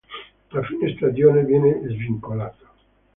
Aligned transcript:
A 0.49 0.61
fine 0.63 0.95
stagione 0.95 1.45
viene 1.45 1.79
svincolato. 1.87 2.65